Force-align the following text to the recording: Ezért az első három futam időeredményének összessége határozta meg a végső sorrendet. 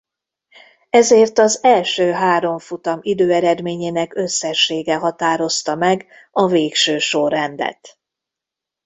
Ezért 0.89 1.37
az 1.39 1.63
első 1.63 2.11
három 2.11 2.59
futam 2.59 2.99
időeredményének 3.01 4.15
összessége 4.15 4.95
határozta 4.97 5.75
meg 5.75 6.05
a 6.31 6.47
végső 6.47 6.97
sorrendet. 6.97 7.99